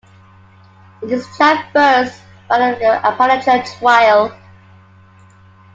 It 1.03 1.11
is 1.11 1.27
traversed 1.37 2.21
by 2.49 2.57
the 2.73 3.05
Appalachian 3.05 3.63
Trail. 3.77 4.35